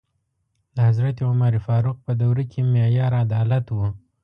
[0.75, 3.77] د حضرت عمر فاروق په دوره کې معیار عدالت و.